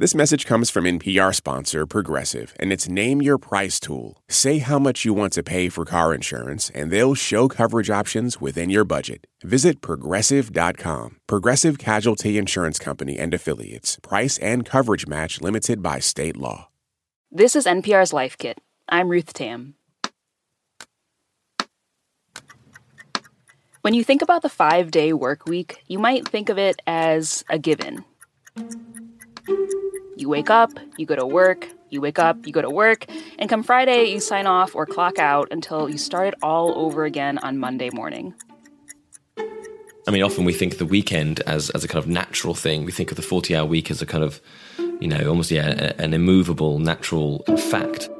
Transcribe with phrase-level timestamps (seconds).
[0.00, 4.22] This message comes from NPR sponsor Progressive and its Name Your Price tool.
[4.28, 8.40] Say how much you want to pay for car insurance, and they'll show coverage options
[8.40, 9.26] within your budget.
[9.42, 11.16] Visit progressive.com.
[11.26, 13.98] Progressive Casualty Insurance Company and Affiliates.
[14.00, 16.68] Price and coverage match limited by state law.
[17.32, 18.60] This is NPR's Life Kit.
[18.88, 19.74] I'm Ruth Tam.
[23.80, 27.44] When you think about the five day work week, you might think of it as
[27.50, 28.04] a given.
[30.18, 33.06] You wake up, you go to work, you wake up, you go to work,
[33.38, 37.04] and come Friday, you sign off or clock out until you start it all over
[37.04, 38.34] again on Monday morning.
[39.38, 42.84] I mean, often we think of the weekend as, as a kind of natural thing.
[42.84, 44.40] We think of the 40 hour week as a kind of,
[44.98, 48.10] you know, almost, yeah, an immovable, natural fact.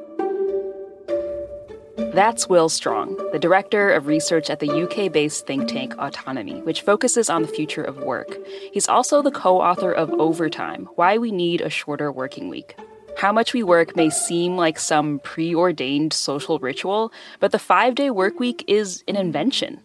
[2.19, 6.81] That's Will Stronge, the director of research at the UK based think tank Autonomy, which
[6.81, 8.37] focuses on the future of work.
[8.73, 12.77] He's also the co author of Overtime Why We Need a Shorter Working Week.
[13.17, 18.11] How much we work may seem like some preordained social ritual, but the five day
[18.11, 19.81] work week is an invention.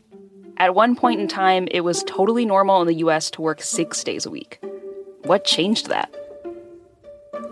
[0.58, 4.04] At one point in time, it was totally normal in the US to work six
[4.04, 4.59] days a week.
[5.26, 6.11] What changed that?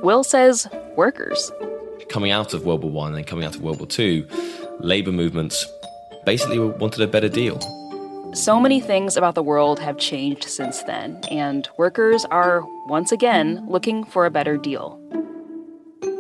[0.02, 1.52] Will says workers.
[2.10, 4.28] Coming out of World War One and coming out of World War Two,
[4.84, 5.66] labour movements
[6.26, 7.60] basically wanted a better deal.
[8.34, 13.66] So many things about the world have changed since then, and workers are once again
[13.68, 14.98] looking for a better deal.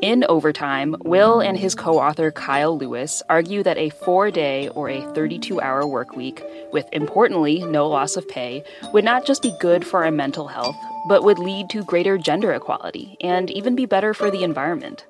[0.02, 4.89] In Overtime, Will and his co author Kyle Lewis argue that a four day or
[4.89, 9.56] a 32 hour work week, with importantly no loss of pay, would not just be
[9.59, 10.76] good for our mental health,
[11.08, 15.06] but would lead to greater gender equality and even be better for the environment.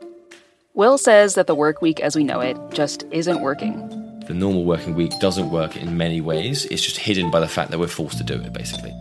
[0.74, 3.90] Will says that the work week as we know it just isn't working.
[4.28, 6.64] The normal working week doesn't work in many ways.
[6.66, 8.94] It's just hidden by the fact that we're forced to do it, basically.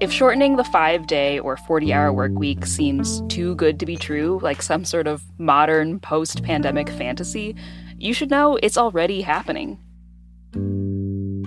[0.00, 3.96] If shortening the five day or 40 hour work week seems too good to be
[3.96, 7.54] true, like some sort of modern post pandemic fantasy,
[7.96, 9.78] you should know it's already happening.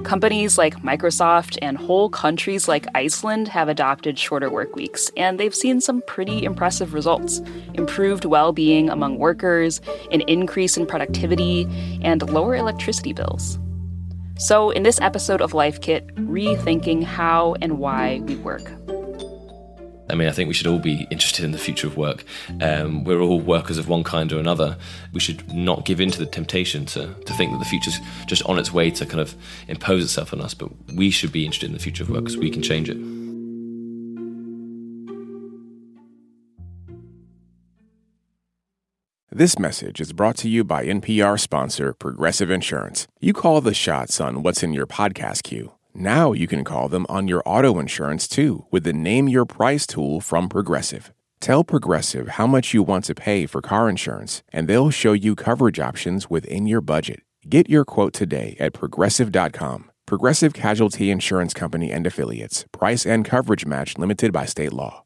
[0.07, 5.53] Companies like Microsoft and whole countries like Iceland have adopted shorter work weeks, and they've
[5.53, 7.41] seen some pretty impressive results
[7.73, 9.81] improved well being among workers,
[10.13, 11.67] an increase in productivity,
[12.01, 13.59] and lower electricity bills.
[14.37, 18.71] So, in this episode of Life Kit, rethinking how and why we work.
[20.09, 22.23] I mean, I think we should all be interested in the future of work.
[22.61, 24.77] Um, we're all workers of one kind or another.
[25.13, 28.43] We should not give in to the temptation to, to think that the future's just
[28.43, 29.35] on its way to kind of
[29.67, 32.37] impose itself on us, but we should be interested in the future of work because
[32.37, 32.97] we can change it.
[39.29, 43.07] This message is brought to you by NPR sponsor Progressive Insurance.
[43.19, 45.76] You call the shots on what's in your podcast queue.
[45.99, 49.87] Now you can call them on your auto insurance too with the Name Your Price
[49.87, 51.11] tool from Progressive.
[51.39, 55.33] Tell Progressive how much you want to pay for car insurance, and they'll show you
[55.33, 57.21] coverage options within your budget.
[57.49, 59.89] Get your quote today at progressive.com.
[60.05, 62.65] Progressive Casualty Insurance Company and Affiliates.
[62.71, 65.03] Price and coverage match limited by state law.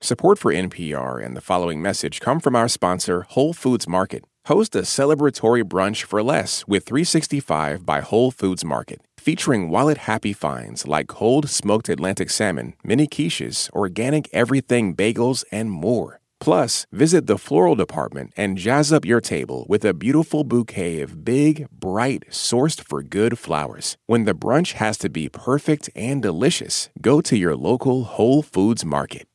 [0.00, 4.24] Support for NPR and the following message come from our sponsor, Whole Foods Market.
[4.46, 10.32] Host a celebratory brunch for less with 365 by Whole Foods Market, featuring wallet happy
[10.32, 16.20] finds like cold smoked Atlantic salmon, mini quiches, organic everything bagels, and more.
[16.38, 21.24] Plus, visit the floral department and jazz up your table with a beautiful bouquet of
[21.24, 23.96] big, bright, sourced for good flowers.
[24.06, 28.84] When the brunch has to be perfect and delicious, go to your local Whole Foods
[28.84, 29.26] Market.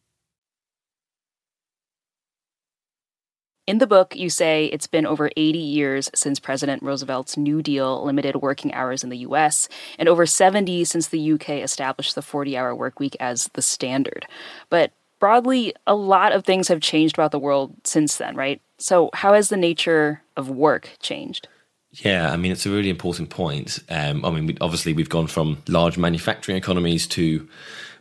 [3.72, 8.04] In the book, you say it's been over 80 years since President Roosevelt's New Deal
[8.04, 12.58] limited working hours in the US, and over 70 since the UK established the 40
[12.58, 14.26] hour work week as the standard.
[14.70, 18.62] But broadly, a lot of things have changed about the world since then, right?
[18.78, 21.48] So, how has the nature of work changed?
[21.92, 23.80] Yeah, I mean, it's a really important point.
[23.88, 27.48] Um, I mean, obviously, we've gone from large manufacturing economies to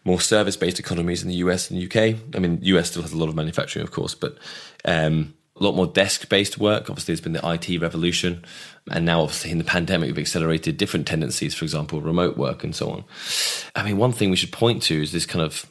[0.05, 2.19] more service based economies in the US and the UK.
[2.35, 4.37] I mean, US still has a lot of manufacturing, of course, but
[4.85, 6.89] um, a lot more desk based work.
[6.89, 8.45] Obviously, there's been the IT revolution.
[8.91, 12.74] And now, obviously, in the pandemic, we've accelerated different tendencies, for example, remote work and
[12.74, 13.04] so on.
[13.77, 15.66] I mean, one thing we should point to is this kind of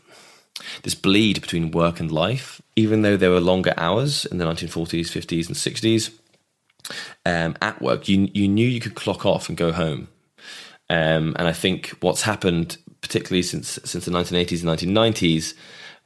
[0.84, 2.62] this bleed between work and life.
[2.76, 6.12] Even though there were longer hours in the 1940s, 50s, and 60s,
[7.26, 10.08] um, at work, you, you knew you could clock off and go home.
[10.90, 15.54] Um, and I think what's happened, particularly since since the 1980s and 1990s,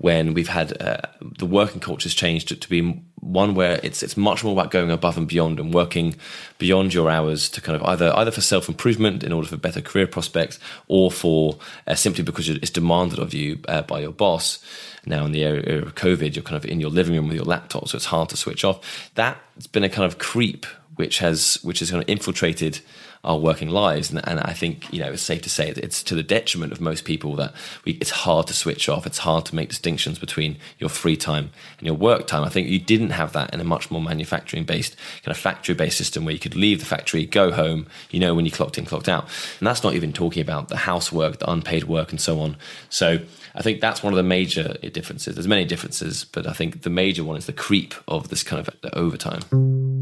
[0.03, 0.97] when we've had uh,
[1.39, 4.91] the working culture's changed to, to be one where it's it's much more about going
[4.91, 6.13] above and beyond and working
[6.57, 9.79] beyond your hours to kind of either either for self improvement in order for better
[9.79, 10.59] career prospects
[10.89, 11.57] or for
[11.87, 14.61] uh, simply because it's demanded of you uh, by your boss.
[15.05, 17.45] Now in the area of COVID, you're kind of in your living room with your
[17.45, 19.09] laptop, so it's hard to switch off.
[19.15, 20.65] That's been a kind of creep
[20.97, 22.81] which has which has kind of infiltrated
[23.23, 24.11] our working lives.
[24.11, 26.81] And, and, I think you know it's safe to say it's to the detriment of
[26.81, 27.53] most people that
[27.85, 29.05] we, it's hard to switch off.
[29.05, 32.43] It's hard to make distinctions between your free time and your work time.
[32.43, 35.75] I think you didn't have that in a much more manufacturing based kind of factory
[35.75, 38.77] based system where you could leave the factory, go home, you know when you clocked
[38.77, 39.27] in, clocked out,
[39.59, 42.57] and that's not even talking about the housework, the unpaid work, and so on.
[42.89, 43.19] So.
[43.55, 45.35] I think that's one of the major differences.
[45.35, 48.67] There's many differences, but I think the major one is the creep of this kind
[48.67, 49.92] of overtime.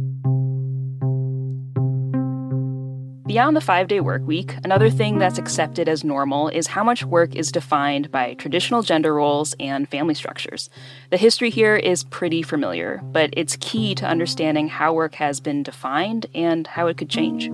[3.32, 7.06] Beyond the five day work week, another thing that's accepted as normal is how much
[7.06, 10.70] work is defined by traditional gender roles and family structures.
[11.12, 15.64] The history here is pretty familiar, but it's key to understanding how work has been
[15.64, 17.50] defined and how it could change.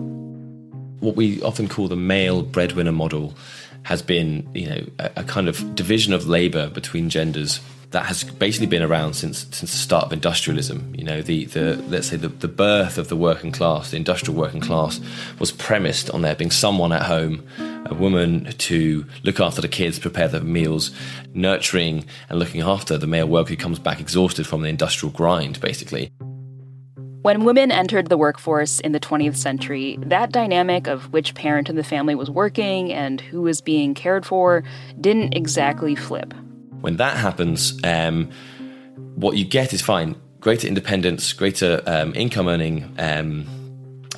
[1.00, 3.36] What we often call the male breadwinner model
[3.88, 7.62] has been, you know, a, a kind of division of labor between genders
[7.92, 10.94] that has basically been around since since the start of industrialism.
[10.94, 14.38] You know, the, the let's say the, the birth of the working class, the industrial
[14.38, 15.00] working class,
[15.40, 17.48] was premised on there being someone at home,
[17.86, 20.92] a woman to look after the kids, prepare the meals,
[21.34, 25.62] nurturing and looking after the male worker who comes back exhausted from the industrial grind,
[25.62, 26.12] basically.
[27.28, 31.76] When women entered the workforce in the 20th century, that dynamic of which parent in
[31.76, 34.64] the family was working and who was being cared for
[35.02, 36.34] didn't exactly flip.
[36.80, 38.30] When that happens, um,
[39.16, 43.46] what you get is fine greater independence, greater um, income earning um,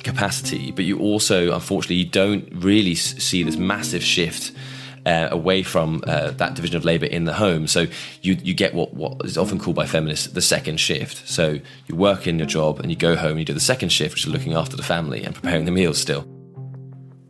[0.04, 4.52] capacity, but you also, unfortunately, you don't really see this massive shift.
[5.06, 7.86] Uh, away from uh, that division of labour in the home, so
[8.20, 11.26] you you get what what is often called by feminists the second shift.
[11.26, 13.88] So you work in your job and you go home and you do the second
[13.88, 16.26] shift, which is looking after the family and preparing the meals still.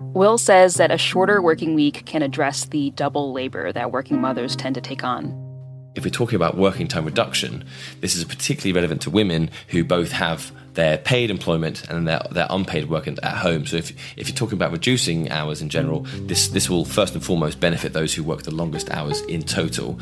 [0.00, 4.56] Will says that a shorter working week can address the double labor that working mothers
[4.56, 5.49] tend to take on.
[5.94, 7.64] If we're talking about working time reduction,
[8.00, 12.46] this is particularly relevant to women who both have their paid employment and their, their
[12.48, 13.66] unpaid work at home.
[13.66, 17.24] So if, if you're talking about reducing hours in general, this, this will first and
[17.24, 19.98] foremost benefit those who work the longest hours in total.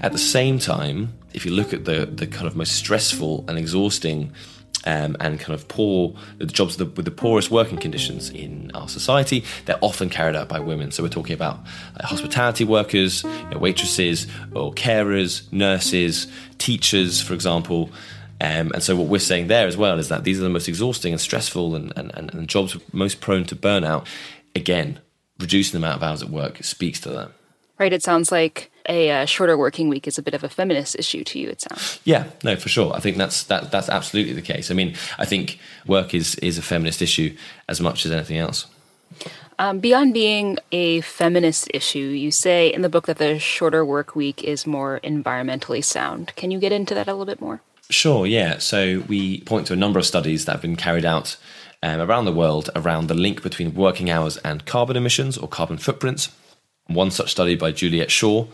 [0.00, 3.56] At the same time, if you look at the, the kind of most stressful and
[3.58, 4.32] exhausting
[4.84, 8.70] um, and kind of poor the jobs with the, with the, poorest working conditions in
[8.74, 10.90] our society, they're often carried out by women.
[10.92, 11.58] So we're talking about
[11.98, 16.28] uh, hospitality workers, you know, waitresses, or carers, nurses,
[16.58, 17.90] teachers, for example.
[18.40, 20.68] Um, and so what we're saying there as well is that these are the most
[20.68, 24.06] exhausting and stressful and, and, and jobs most prone to burnout.
[24.54, 25.00] Again,
[25.40, 27.32] reducing the amount of hours at work speaks to that.
[27.78, 27.92] Right.
[27.92, 31.22] It sounds like a uh, shorter working week is a bit of a feminist issue
[31.24, 31.48] to you.
[31.48, 32.00] It sounds.
[32.04, 32.92] Yeah, no, for sure.
[32.94, 34.70] I think that's that that's absolutely the case.
[34.70, 37.36] I mean, I think work is is a feminist issue
[37.68, 38.66] as much as anything else.
[39.60, 44.14] Um, beyond being a feminist issue, you say in the book that the shorter work
[44.14, 46.32] week is more environmentally sound.
[46.36, 47.60] Can you get into that a little bit more?
[47.90, 48.58] Sure, yeah.
[48.58, 51.36] So we point to a number of studies that have been carried out
[51.82, 55.78] um, around the world around the link between working hours and carbon emissions or carbon
[55.78, 56.30] footprints.
[56.88, 58.48] One such study by Juliet Schor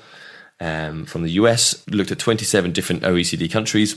[0.60, 3.96] um, from the US looked at 27 different OECD countries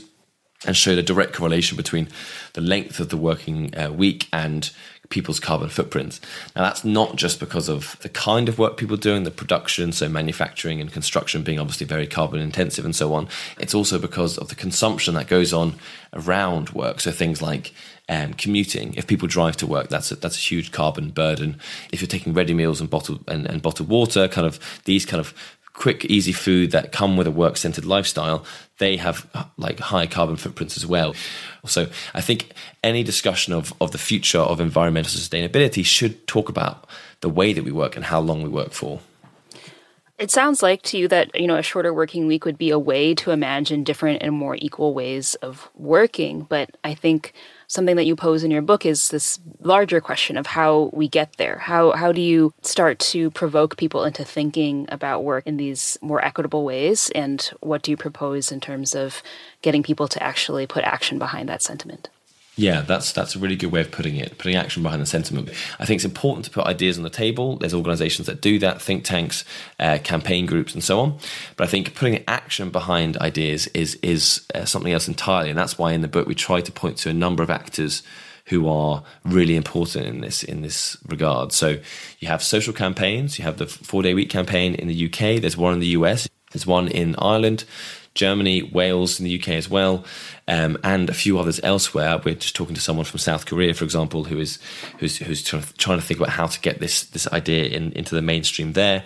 [0.66, 2.08] and showed a direct correlation between
[2.54, 4.70] the length of the working uh, week and
[5.08, 6.20] people's carbon footprints.
[6.54, 9.92] Now, that's not just because of the kind of work people do in the production,
[9.92, 13.28] so manufacturing and construction being obviously very carbon intensive and so on.
[13.58, 15.74] It's also because of the consumption that goes on
[16.12, 17.00] around work.
[17.00, 17.72] So things like
[18.08, 18.94] um, commuting.
[18.94, 21.58] If people drive to work, that's a, that's a huge carbon burden.
[21.92, 25.20] If you're taking ready meals and bottled and, and bottled water, kind of these kind
[25.20, 25.34] of
[25.78, 28.44] quick, easy food that come with a work centered lifestyle,
[28.78, 31.14] they have like high carbon footprints as well.
[31.66, 36.88] So I think any discussion of, of the future of environmental sustainability should talk about
[37.20, 39.00] the way that we work and how long we work for.
[40.18, 42.78] It sounds like to you that you know a shorter working week would be a
[42.78, 47.34] way to imagine different and more equal ways of working, but I think
[47.68, 51.36] something that you pose in your book is this larger question of how we get
[51.36, 51.58] there.
[51.60, 56.24] How how do you start to provoke people into thinking about work in these more
[56.24, 59.22] equitable ways and what do you propose in terms of
[59.62, 62.08] getting people to actually put action behind that sentiment?
[62.58, 65.50] Yeah, that's that's a really good way of putting it, putting action behind the sentiment.
[65.78, 67.56] I think it's important to put ideas on the table.
[67.56, 69.44] There's organisations that do that, think tanks,
[69.78, 71.18] uh, campaign groups, and so on.
[71.56, 75.78] But I think putting action behind ideas is is uh, something else entirely, and that's
[75.78, 78.02] why in the book we try to point to a number of actors
[78.46, 81.52] who are really important in this in this regard.
[81.52, 81.78] So
[82.18, 83.38] you have social campaigns.
[83.38, 85.40] You have the four day week campaign in the UK.
[85.40, 86.28] There's one in the US.
[86.50, 87.64] There's one in Ireland.
[88.18, 90.04] Germany, Wales, in the UK as well,
[90.48, 92.20] um, and a few others elsewhere.
[92.24, 94.58] We're just talking to someone from South Korea, for example, who is
[94.98, 97.92] who's who's trying to, trying to think about how to get this this idea in,
[97.92, 99.04] into the mainstream there.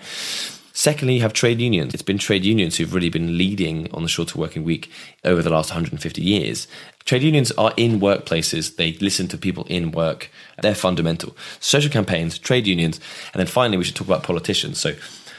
[0.73, 1.93] Secondly, you have trade unions.
[1.93, 4.91] It's been trade unions who've really been leading on the shorter working week
[5.23, 6.67] over the last 150 years.
[7.05, 8.77] Trade unions are in workplaces.
[8.77, 10.31] They listen to people in work.
[10.63, 11.37] They're fundamental.
[11.61, 12.99] Social campaigns, trade unions,
[13.35, 14.81] and then finally, we should talk about politicians.
[14.81, 14.95] So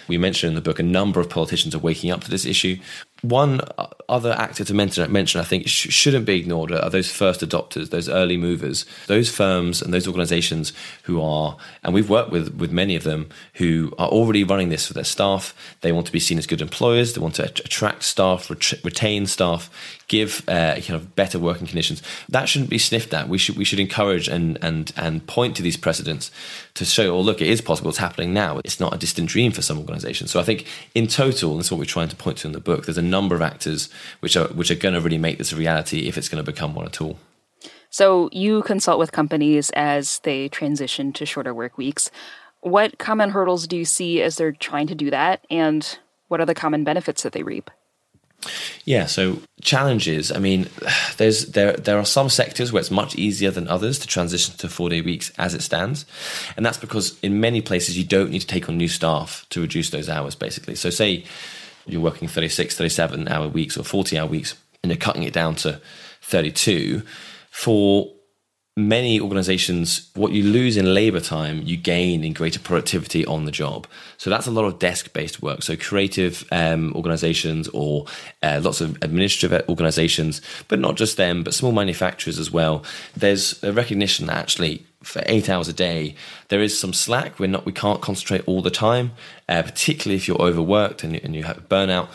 [0.07, 2.77] we mentioned in the book a number of politicians are waking up to this issue.
[3.23, 3.61] One
[4.09, 7.89] other actor to mention, mention I think, sh- shouldn't be ignored are those first adopters,
[7.89, 12.71] those early movers, those firms and those organizations who are, and we've worked with, with
[12.71, 15.55] many of them, who are already running this for their staff.
[15.81, 19.25] They want to be seen as good employers, they want to attract staff, ret- retain
[19.25, 19.69] staff,
[20.13, 22.03] give uh, kind of better working conditions.
[22.29, 23.29] That shouldn't be sniffed at.
[23.29, 26.29] We should we should encourage and and and point to these precedents
[26.75, 27.89] to show, oh look, it is possible.
[27.89, 28.59] It's happening now.
[28.63, 30.29] It's not a distant dream for some organisations.
[30.29, 32.85] So I think in total, that's what we're trying to point to in the book.
[32.85, 33.89] There's a number of actors
[34.21, 36.51] which are which are going to really make this a reality if it's going to
[36.51, 37.17] become one at all.
[37.89, 42.09] So you consult with companies as they transition to shorter work weeks.
[42.61, 46.45] What common hurdles do you see as they're trying to do that, and what are
[46.45, 47.69] the common benefits that they reap?
[48.83, 50.31] Yeah, so challenges.
[50.31, 50.69] I mean,
[51.17, 54.69] there's there there are some sectors where it's much easier than others to transition to
[54.69, 56.05] four day weeks as it stands,
[56.57, 59.61] and that's because in many places you don't need to take on new staff to
[59.61, 60.35] reduce those hours.
[60.35, 61.25] Basically, so say
[61.85, 65.55] you're working 36, 37 hour weeks or 40 hour weeks, and you're cutting it down
[65.55, 65.81] to
[66.21, 67.03] 32
[67.49, 68.11] for
[68.75, 73.51] many organizations, what you lose in labor time, you gain in greater productivity on the
[73.51, 73.85] job.
[74.17, 75.61] So that's a lot of desk based work.
[75.61, 78.05] So creative um, organizations or
[78.41, 82.83] uh, lots of administrative organizations, but not just them, but small manufacturers as well.
[83.15, 86.15] There's a recognition that actually for eight hours a day,
[86.47, 87.37] there is some slack.
[87.37, 89.11] We're not, we can't concentrate all the time,
[89.49, 92.07] uh, particularly if you're overworked and, and you have burnout.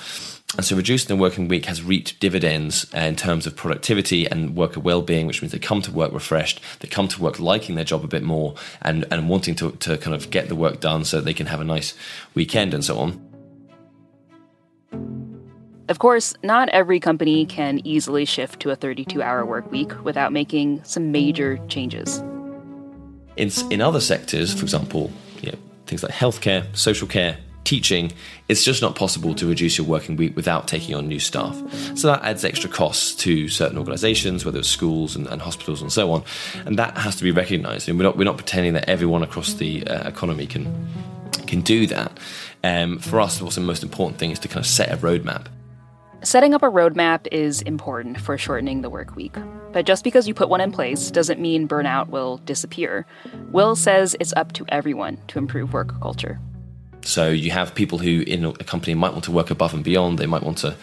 [0.57, 4.57] And so reducing the working week has reaped dividends uh, in terms of productivity and
[4.57, 7.85] worker well-being, which means they come to work refreshed, they come to work liking their
[7.85, 11.05] job a bit more and, and wanting to, to kind of get the work done
[11.05, 11.95] so they can have a nice
[12.35, 13.25] weekend and so on.
[15.89, 20.33] Of course, not every company can easily shift to a 32 hour work week without
[20.33, 22.19] making some major changes.
[23.37, 27.39] In, in other sectors, for example, you know, things like healthcare, social care,
[27.69, 28.11] teaching,
[28.49, 31.55] it's just not possible to reduce your working week without taking on new staff.
[31.95, 35.93] So that adds extra costs to certain organisations, whether it's schools and, and, hospitals and
[35.93, 36.25] so on,
[36.65, 37.87] and that has to be recognised.
[37.87, 40.65] And we're not we're not pretending that everyone across the uh, economy can
[41.47, 42.19] can do that.
[42.65, 45.47] Um, for us, what's the most important thing is to kind of set a roadmap.
[46.23, 49.37] Setting up a roadmap is important for shortening the work week.
[49.73, 53.07] But just because you put one in place doesn't mean burnout will disappear.
[53.53, 56.41] Will says it's up to everyone to improve work culture.
[57.09, 60.19] So you have people who in a company might want to work above and beyond.
[60.19, 60.77] They might want to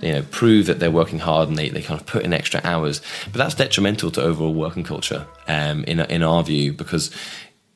[0.00, 2.60] you know prove that they're working hard and they, they kind of put in extra
[2.64, 3.02] hours.
[3.26, 7.10] But that's detrimental to overall working culture um, in, in our view because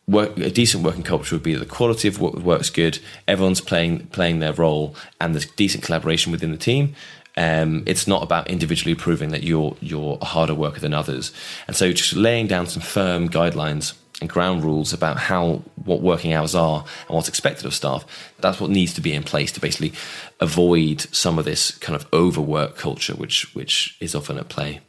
[0.07, 4.07] work, a decent working culture would be the quality of work work's good everyone's playing
[4.09, 6.95] playing their role and there's decent collaboration within the team.
[7.35, 11.33] Um, it's not about individually proving that you're you're a harder worker than others.
[11.67, 16.33] And so just laying down some firm guidelines and ground rules about how what working
[16.33, 18.07] hours are and what's expected of staff.
[18.39, 19.93] That's what needs to be in place to basically
[20.41, 24.81] avoid some of this kind of overwork culture, which which is often at play.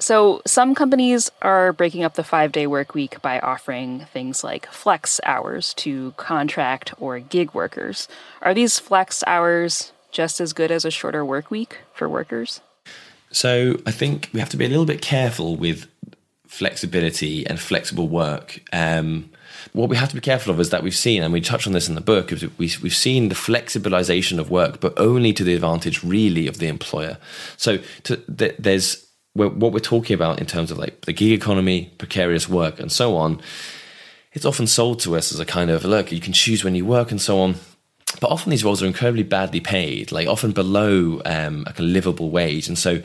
[0.00, 4.66] So, some companies are breaking up the five day work week by offering things like
[4.72, 8.08] flex hours to contract or gig workers.
[8.40, 12.60] Are these flex hours just as good as a shorter work week for workers?
[13.30, 15.86] So, I think we have to be a little bit careful with
[16.50, 18.60] flexibility and flexible work.
[18.72, 19.30] Um,
[19.72, 21.72] what we have to be careful of is that we've seen, and we touch on
[21.72, 25.44] this in the book, is we, have seen the flexibilization of work, but only to
[25.44, 27.18] the advantage really of the employer.
[27.56, 31.92] So to, th- there's what we're talking about in terms of like the gig economy,
[31.98, 33.40] precarious work, and so on.
[34.32, 36.84] It's often sold to us as a kind of look, you can choose when you
[36.84, 37.54] work and so on.
[38.20, 42.30] But often these roles are incredibly badly paid, like often below um, like a livable
[42.30, 43.02] wage, and so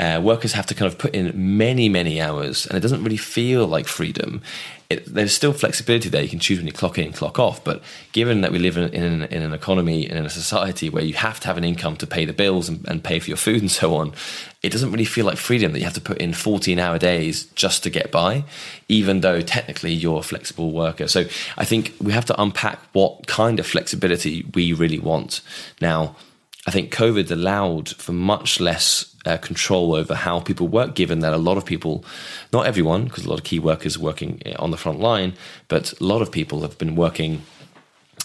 [0.00, 3.16] uh, workers have to kind of put in many, many hours, and it doesn't really
[3.16, 4.40] feel like freedom.
[4.88, 6.22] It, there's still flexibility there.
[6.22, 7.62] You can choose when you clock in clock off.
[7.62, 10.88] But given that we live in, in, an, in an economy and in a society
[10.88, 13.28] where you have to have an income to pay the bills and, and, pay for
[13.28, 14.14] your food and so on,
[14.62, 17.44] it doesn't really feel like freedom that you have to put in 14 hour days
[17.54, 18.44] just to get by,
[18.88, 21.08] even though technically you're a flexible worker.
[21.08, 21.24] So
[21.58, 25.42] I think we have to unpack what kind of flexibility we really want.
[25.82, 26.16] Now,
[26.66, 31.32] I think COVID allowed for much less uh, control over how people work, given that
[31.32, 32.04] a lot of people,
[32.52, 35.34] not everyone, because a lot of key workers working uh, on the front line,
[35.68, 37.42] but a lot of people have been working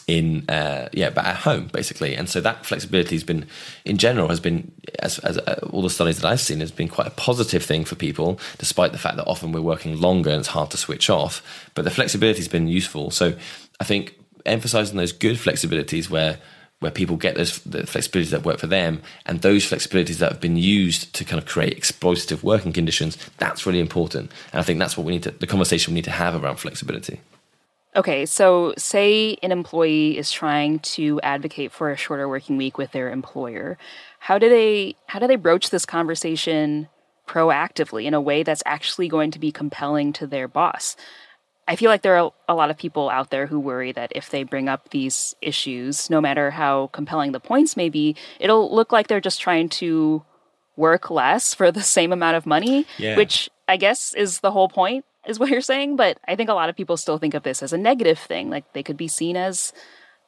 [0.08, 2.16] in uh, yeah, but at home basically.
[2.16, 3.46] And so that flexibility has been,
[3.86, 6.90] in general, has been as, as uh, all the studies that I've seen has been
[6.90, 10.40] quite a positive thing for people, despite the fact that often we're working longer and
[10.40, 11.42] it's hard to switch off.
[11.74, 13.12] But the flexibility has been useful.
[13.12, 13.36] So
[13.80, 16.38] I think emphasizing those good flexibilities where
[16.84, 20.42] where people get those the flexibilities that work for them and those flexibilities that have
[20.42, 24.78] been used to kind of create exploitative working conditions that's really important and i think
[24.78, 27.20] that's what we need to the conversation we need to have around flexibility
[27.96, 32.92] Okay, so say an employee is trying to advocate for a shorter working week with
[32.92, 33.78] their employer.
[34.18, 36.90] How do they how do they broach this conversation
[37.28, 40.96] proactively in a way that's actually going to be compelling to their boss?
[41.68, 44.30] I feel like there are a lot of people out there who worry that if
[44.30, 48.92] they bring up these issues, no matter how compelling the points may be, it'll look
[48.92, 50.24] like they're just trying to
[50.76, 53.16] work less for the same amount of money, yeah.
[53.16, 55.96] which I guess is the whole point is what you're saying.
[55.96, 58.50] But I think a lot of people still think of this as a negative thing.
[58.50, 59.72] Like they could be seen as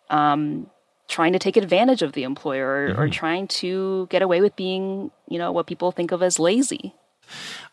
[0.09, 0.69] um,
[1.07, 3.01] trying to take advantage of the employer or, mm-hmm.
[3.01, 6.93] or trying to get away with being, you know, what people think of as lazy.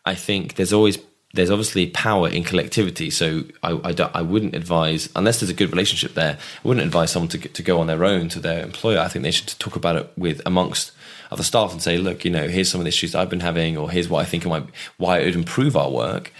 [0.05, 0.97] I think there's always
[1.33, 3.09] there's obviously power in collectivity.
[3.09, 7.11] So I, I, I, wouldn't advise, unless there's a good relationship there, I wouldn't advise
[7.11, 8.99] someone to, to go on their own to their employer.
[8.99, 10.91] I think they should talk about it with amongst
[11.31, 13.77] other staff and say, look, you know, here's some of the issues I've been having,
[13.77, 16.31] or here's what I think might, why it would improve our work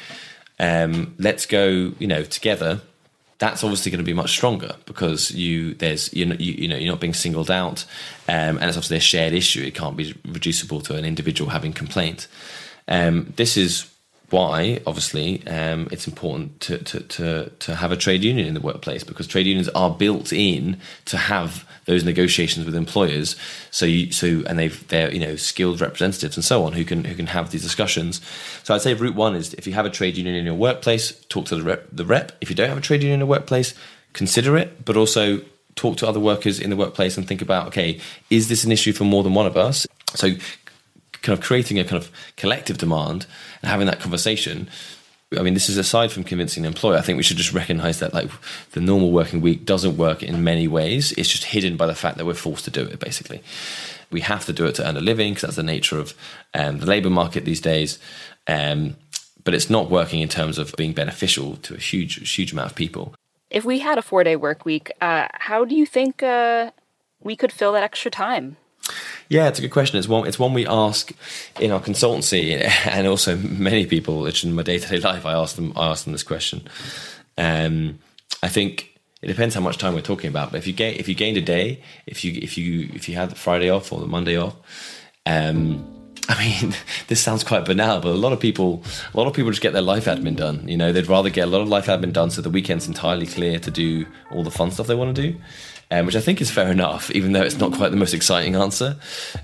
[0.60, 2.82] um, let's go, you know, together.
[3.40, 6.78] That's obviously going to be much stronger because you there's you know you, you know
[6.78, 7.86] you're not being singled out,
[8.30, 9.64] um, and it's obviously a shared issue.
[9.64, 12.28] It can't be reducible to an individual having complaint.
[12.88, 13.92] Um, this is
[14.34, 18.60] why, obviously, um, it's important to, to, to, to have a trade union in the
[18.60, 23.36] workplace because trade unions are built in to have those negotiations with employers.
[23.70, 27.04] So, you, so and they've they're you know skilled representatives and so on who can
[27.06, 28.22] who can have these discussions.
[28.64, 31.12] So, I'd say route one is if you have a trade union in your workplace,
[31.30, 31.88] talk to the rep.
[31.92, 32.32] The rep.
[32.42, 33.76] If you don't have a trade union in your workplace,
[34.14, 35.42] consider it, but also
[35.76, 38.00] talk to other workers in the workplace and think about okay,
[38.32, 39.86] is this an issue for more than one of us?
[40.16, 40.32] So
[41.24, 43.26] kind of creating a kind of collective demand
[43.62, 44.70] and having that conversation.
[45.36, 46.98] I mean, this is aside from convincing the employer.
[46.98, 48.30] I think we should just recognise that like
[48.74, 51.12] the normal working week doesn't work in many ways.
[51.14, 53.00] It's just hidden by the fact that we're forced to do it.
[53.00, 53.42] Basically,
[54.12, 56.14] we have to do it to earn a living because that's the nature of
[56.54, 57.98] um, the labour market these days.
[58.46, 58.96] Um,
[59.44, 62.76] but it's not working in terms of being beneficial to a huge, huge amount of
[62.76, 63.16] people.
[63.50, 66.72] If we had a four-day work week, uh, how do you think uh,
[67.22, 68.58] we could fill that extra time?
[69.34, 69.98] Yeah, it's a good question.
[69.98, 70.28] It's one.
[70.28, 71.12] It's one we ask
[71.60, 72.54] in our consultancy,
[72.86, 74.28] and also many people.
[74.28, 75.74] It's in my day to day life, I ask them.
[75.76, 76.68] I ask them this question.
[77.36, 77.98] Um,
[78.44, 80.52] I think it depends how much time we're talking about.
[80.52, 83.16] But if you gain, if you gained a day, if you if you if you
[83.16, 84.54] had the Friday off or the Monday off,
[85.26, 85.84] um,
[86.30, 86.76] I mean,
[87.08, 88.84] this sounds quite banal, but a lot of people,
[89.16, 90.68] a lot of people just get their life admin done.
[90.68, 93.26] You know, they'd rather get a lot of life admin done so the weekend's entirely
[93.26, 95.40] clear to do all the fun stuff they want to do
[95.94, 98.56] um, which I think is fair enough, even though it's not quite the most exciting
[98.56, 98.98] answer.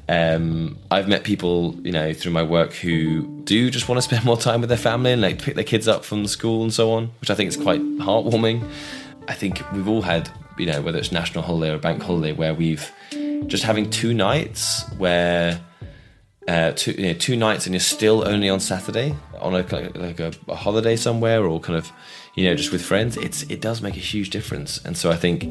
[0.08, 4.26] Um, I've met people, you know, through my work who do just want to spend
[4.32, 6.92] more time with their family and like pick their kids up from school and so
[6.92, 8.68] on, which I think is quite heartwarming.
[9.28, 12.56] I think we've all had, you know, whether it's national holiday or bank holiday, where
[12.56, 12.92] we've
[13.46, 15.62] just having two nights where.
[16.48, 20.20] Uh, two, you know, two nights and you're still only on Saturday on a, like,
[20.20, 21.92] a, a holiday somewhere or kind of
[22.34, 25.16] you know just with friends it's it does make a huge difference and so I
[25.16, 25.44] think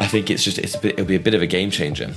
[0.00, 2.14] I think it's just it's a bit, it'll be a bit of a game changer.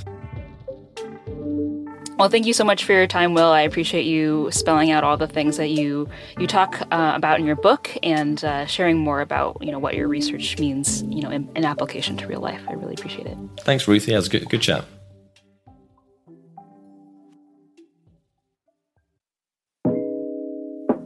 [2.16, 3.50] Well, thank you so much for your time, Will.
[3.50, 7.44] I appreciate you spelling out all the things that you you talk uh, about in
[7.44, 11.30] your book and uh, sharing more about you know what your research means, you know,
[11.30, 12.62] in, in application to real life.
[12.68, 13.36] I really appreciate it.
[13.60, 14.12] Thanks, Ruthie.
[14.12, 14.86] That was a good good chat.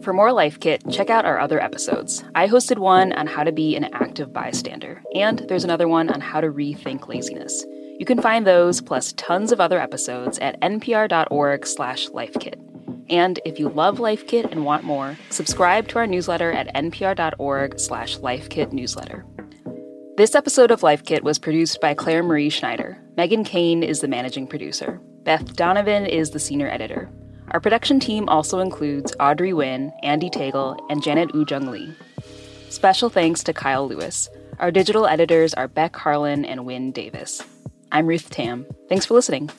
[0.03, 2.23] For more Life Kit, check out our other episodes.
[2.35, 6.21] I hosted one on how to be an active bystander, and there's another one on
[6.21, 7.67] how to rethink laziness.
[7.99, 12.55] You can find those plus tons of other episodes at npr.org/lifekit.
[13.11, 19.25] And if you love Life Kit and want more, subscribe to our newsletter at npr.org/lifekitnewsletter.
[20.17, 22.99] This episode of Life Kit was produced by Claire Marie Schneider.
[23.17, 25.01] Megan Kane is the managing producer.
[25.25, 27.11] Beth Donovan is the senior editor.
[27.51, 31.95] Our production team also includes Audrey Nguyen, Andy Tagle, and Janet Woo-Jung Lee.
[32.69, 34.29] Special thanks to Kyle Lewis.
[34.59, 37.43] Our digital editors are Beck Harlan and Wynne Davis.
[37.91, 38.67] I'm Ruth Tam.
[38.89, 39.51] Thanks for listening.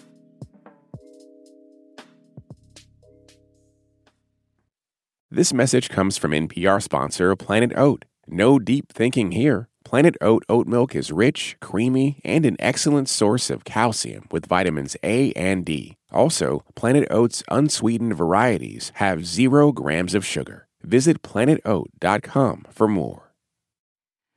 [5.32, 8.06] This message comes from NPR sponsor Planet Oat.
[8.28, 9.68] No deep thinking here.
[9.84, 14.96] Planet Oat oat milk is rich, creamy, and an excellent source of calcium with vitamins
[15.04, 15.99] A and D.
[16.12, 20.68] Also, Planet Oat's unsweetened varieties have zero grams of sugar.
[20.84, 23.30] Visit planetoat.com for more.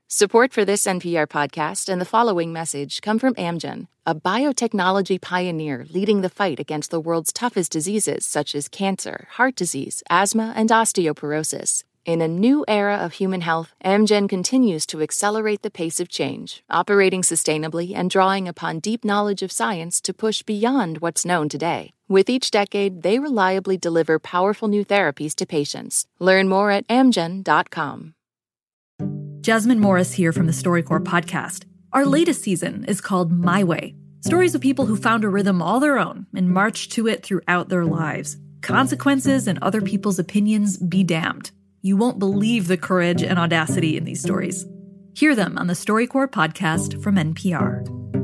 [0.09, 5.87] Support for this NPR podcast and the following message come from Amgen, a biotechnology pioneer
[5.89, 10.69] leading the fight against the world's toughest diseases such as cancer, heart disease, asthma, and
[10.69, 11.85] osteoporosis.
[12.05, 16.65] In a new era of human health, Amgen continues to accelerate the pace of change,
[16.69, 21.93] operating sustainably and drawing upon deep knowledge of science to push beyond what's known today.
[22.09, 26.07] With each decade, they reliably deliver powerful new therapies to patients.
[26.19, 28.15] Learn more at amgen.com.
[29.41, 31.67] Jasmine Morris here from the StoryCorps podcast.
[31.93, 35.81] Our latest season is called My Way stories of people who found a rhythm all
[35.81, 38.37] their own and marched to it throughout their lives.
[38.61, 41.51] Consequences and other people's opinions be damned.
[41.85, 44.64] You won't believe the courage and audacity in these stories.
[45.14, 48.22] Hear them on the StoryCorps podcast from NPR.